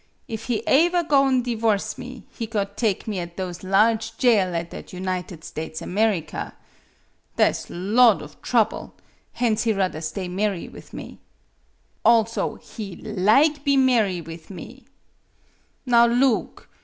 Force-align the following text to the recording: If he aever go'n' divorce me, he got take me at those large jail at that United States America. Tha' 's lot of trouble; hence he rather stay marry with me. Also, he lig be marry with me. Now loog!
If 0.27 0.45
he 0.45 0.63
aever 0.67 1.03
go'n' 1.07 1.43
divorce 1.43 1.95
me, 1.95 2.23
he 2.31 2.47
got 2.47 2.75
take 2.75 3.07
me 3.07 3.19
at 3.19 3.37
those 3.37 3.61
large 3.63 4.17
jail 4.17 4.55
at 4.55 4.71
that 4.71 4.91
United 4.93 5.43
States 5.43 5.79
America. 5.79 6.55
Tha' 7.35 7.53
's 7.53 7.69
lot 7.69 8.23
of 8.23 8.41
trouble; 8.41 8.95
hence 9.33 9.61
he 9.61 9.73
rather 9.73 10.01
stay 10.01 10.27
marry 10.27 10.67
with 10.67 10.91
me. 10.91 11.19
Also, 12.03 12.55
he 12.55 12.95
lig 12.95 13.63
be 13.63 13.77
marry 13.77 14.21
with 14.21 14.49
me. 14.49 14.85
Now 15.85 16.07
loog! 16.07 16.63